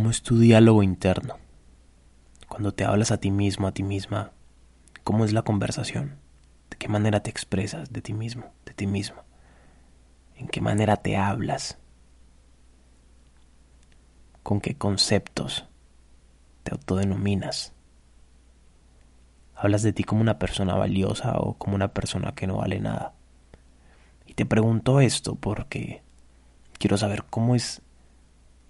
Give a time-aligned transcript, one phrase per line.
[0.00, 1.36] ¿Cómo es tu diálogo interno?
[2.48, 4.32] Cuando te hablas a ti mismo, a ti misma,
[5.04, 6.16] ¿cómo es la conversación?
[6.70, 9.24] ¿De qué manera te expresas de ti mismo, de ti mismo?
[10.36, 11.76] ¿En qué manera te hablas?
[14.42, 15.66] ¿Con qué conceptos
[16.62, 17.74] te autodenominas?
[19.54, 23.12] ¿Hablas de ti como una persona valiosa o como una persona que no vale nada?
[24.24, 26.00] Y te pregunto esto porque
[26.78, 27.82] quiero saber cómo es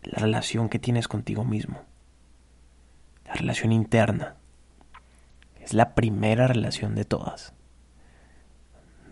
[0.03, 1.83] la relación que tienes contigo mismo.
[3.25, 4.37] La relación interna.
[5.61, 7.53] Es la primera relación de todas.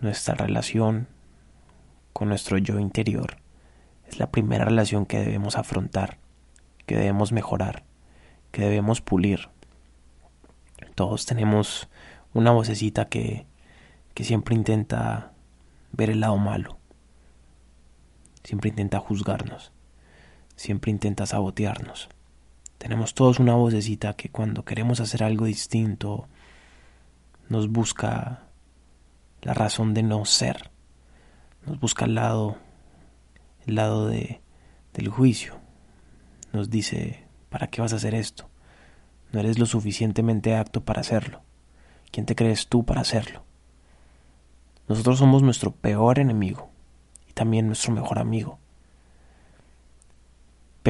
[0.01, 1.07] Nuestra relación
[2.13, 3.37] con nuestro yo interior
[4.07, 6.17] es la primera relación que debemos afrontar,
[6.85, 7.83] que debemos mejorar,
[8.51, 9.49] que debemos pulir.
[10.95, 11.89] Todos tenemos
[12.33, 13.45] una vocecita que,
[14.13, 15.33] que siempre intenta
[15.91, 16.77] ver el lado malo,
[18.43, 19.71] siempre intenta juzgarnos,
[20.59, 22.09] siempre intenta sabotearnos.
[22.77, 26.27] Tenemos todos una vocecita que cuando queremos hacer algo distinto
[27.47, 28.43] nos busca
[29.41, 30.69] la razón de no ser,
[31.65, 32.57] nos busca el lado,
[33.67, 34.41] el lado de,
[34.93, 35.57] del juicio,
[36.51, 38.49] nos dice, ¿para qué vas a hacer esto?
[39.31, 41.41] No eres lo suficientemente apto para hacerlo.
[42.11, 43.45] ¿Quién te crees tú para hacerlo?
[44.89, 46.69] Nosotros somos nuestro peor enemigo
[47.29, 48.59] y también nuestro mejor amigo.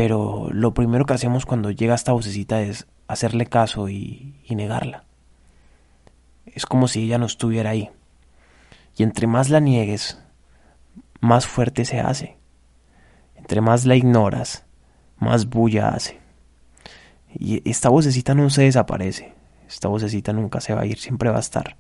[0.02, 5.04] Pero lo primero que hacemos cuando llega esta vocecita es hacerle caso y, negarla.
[6.46, 7.90] Es como si ella no estuviera ahí.
[8.96, 10.18] Y entre más la niegues,
[11.20, 12.38] más fuerte se hace.
[13.36, 14.64] Entre más la ignoras,
[15.18, 16.22] más bulla hace.
[17.38, 19.34] Y esta vocecita no se desaparece.
[19.68, 21.76] Esta vocecita nunca se va a ir, siempre va a estar.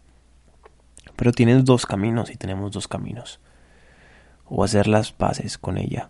[1.15, 3.39] Pero tienes dos caminos y tenemos dos caminos.
[4.43, 6.09] O hacer las paces con ella,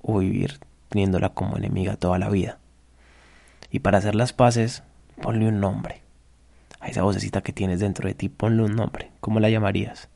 [0.00, 0.60] o vivir
[0.92, 2.58] teniéndola como enemiga toda la vida.
[3.70, 4.82] Y para hacer las paces,
[5.22, 6.02] ponle un nombre.
[6.80, 9.10] A esa vocecita que tienes dentro de ti, ponle un nombre.
[9.20, 10.10] ¿Cómo la llamarías?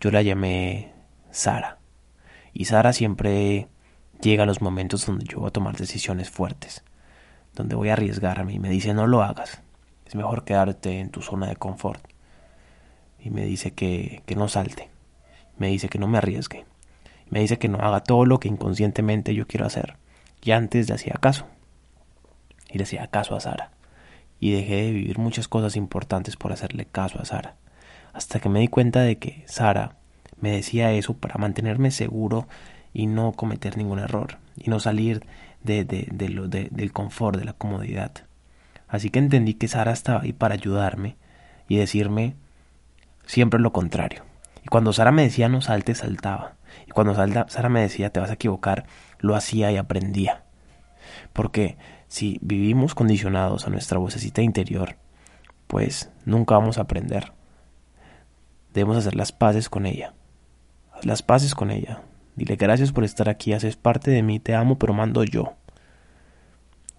[0.00, 0.94] Yo la llamé
[1.30, 1.78] Sara.
[2.54, 3.68] Y Sara siempre
[4.22, 6.82] llega a los momentos donde yo voy a tomar decisiones fuertes,
[7.54, 9.62] donde voy a arriesgarme y me dice no lo hagas,
[10.06, 12.02] es mejor quedarte en tu zona de confort.
[13.18, 14.88] Y me dice que, que no salte,
[15.58, 16.64] me dice que no me arriesgue,
[17.30, 19.96] me dice que no haga todo lo que inconscientemente yo quiero hacer.
[20.42, 21.46] Y antes le hacía caso.
[22.68, 23.70] Y le hacía caso a Sara.
[24.40, 27.54] Y dejé de vivir muchas cosas importantes por hacerle caso a Sara.
[28.12, 29.96] Hasta que me di cuenta de que Sara
[30.40, 32.48] me decía eso para mantenerme seguro
[32.92, 34.38] y no cometer ningún error.
[34.56, 35.24] Y no salir
[35.62, 38.12] de, de, de lo, del confort, de la comodidad.
[38.88, 41.16] Así que entendí que Sara estaba ahí para ayudarme
[41.68, 42.34] y decirme
[43.24, 44.24] siempre lo contrario.
[44.64, 46.54] Y cuando Sara me decía no salte, saltaba.
[46.86, 48.86] Y cuando Sara me decía te vas a equivocar,
[49.18, 50.44] lo hacía y aprendía.
[51.32, 51.76] Porque
[52.08, 54.96] si vivimos condicionados a nuestra vocecita interior,
[55.66, 57.32] pues nunca vamos a aprender.
[58.72, 60.14] Debemos hacer las paces con ella.
[60.92, 62.02] Haz las paces con ella.
[62.36, 65.54] Dile gracias por estar aquí, haces parte de mí, te amo, pero mando yo.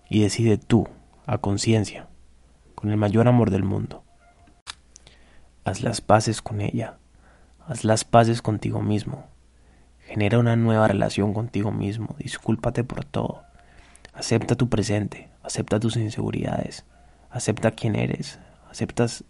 [0.09, 0.87] Y decide tú,
[1.25, 2.07] a conciencia,
[2.75, 4.03] con el mayor amor del mundo.
[5.63, 6.97] Haz las paces con ella.
[7.67, 9.30] Haz las paces contigo mismo.
[10.11, 12.17] Genera una nueva relación contigo mismo.
[12.19, 13.43] Discúlpate por todo.
[14.13, 15.29] Acepta tu presente.
[15.41, 16.83] Acepta tus inseguridades.
[17.29, 18.37] Acepta quién eres.
[18.69, 19.23] Aceptas,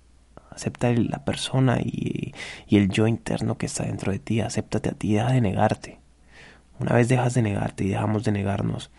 [0.50, 2.34] acepta la persona y,
[2.68, 4.41] el yo interno que está dentro de ti.
[4.41, 5.14] Acéptate a ti.
[5.14, 6.00] Deja de negarte.
[6.80, 8.90] Una vez dejas de negarte y dejamos de negarnos,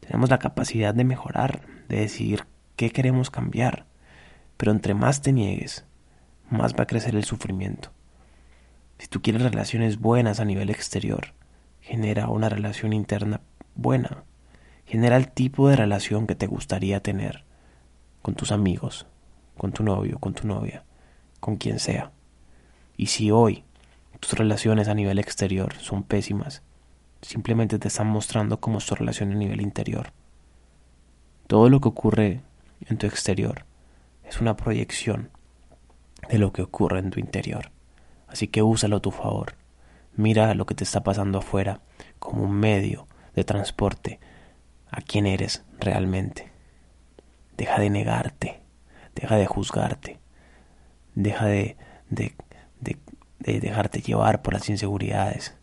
[0.00, 2.44] tenemos la capacidad de mejorar, de decidir
[2.76, 3.86] qué queremos cambiar.
[4.58, 5.86] Pero entre más te niegues,
[6.50, 7.90] más va a crecer el sufrimiento.
[9.02, 11.34] Si tú quieres relaciones buenas a nivel exterior,
[11.80, 13.40] genera una relación interna
[13.74, 14.22] buena.
[14.86, 17.44] Genera el tipo de relación que te gustaría tener
[18.22, 19.08] con tus amigos,
[19.58, 20.84] con tu novio, con tu novia,
[21.40, 22.12] con quien sea.
[22.96, 23.64] Y si hoy
[24.20, 26.62] tus relaciones a nivel exterior son pésimas,
[27.22, 30.12] simplemente te están mostrando cómo es tu relación a nivel interior.
[31.48, 32.40] Todo lo que ocurre
[32.86, 33.64] en tu exterior
[34.22, 35.30] es una proyección
[36.30, 37.72] de lo que ocurre en tu interior.
[38.32, 39.54] Así que úsalo a tu favor.
[40.16, 41.82] Mira lo que te está pasando afuera
[42.18, 44.20] como un medio de transporte
[44.90, 46.50] a quién eres realmente.
[47.58, 48.62] Deja de negarte,
[49.14, 50.18] deja de juzgarte,
[51.14, 51.76] deja de,
[52.08, 52.34] de,
[52.80, 52.98] de,
[53.38, 55.54] de dejarte llevar por las inseguridades.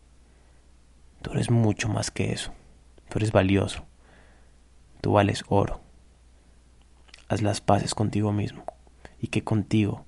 [1.22, 2.52] Tú eres mucho más que eso.
[3.08, 3.84] Tú eres valioso.
[5.00, 5.80] Tú vales oro.
[7.28, 8.64] Haz las paces contigo mismo
[9.20, 10.06] y que contigo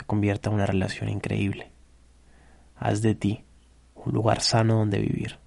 [0.00, 1.70] se convierta en una relación increíble.
[2.76, 3.44] Haz de ti
[3.94, 5.38] un lugar sano donde vivir.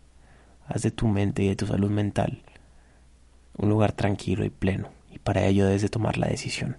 [0.68, 2.44] Haz de tu mente y de tu salud mental
[3.58, 6.78] un lugar tranquilo y pleno, y para ello debes de tomar la decisión.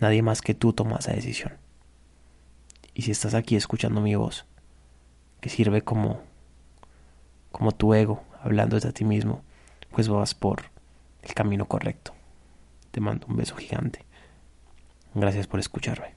[0.00, 1.54] Nadie más que tú toma esa decisión.
[2.94, 4.44] Y si estás aquí escuchando mi voz,
[5.40, 6.20] que sirve como
[7.52, 9.42] como tu ego, hablando de ti mismo,
[9.90, 10.64] pues vas por
[11.22, 12.12] el camino correcto.
[12.90, 14.04] Te mando un beso gigante.
[15.14, 16.14] Gracias por escucharme.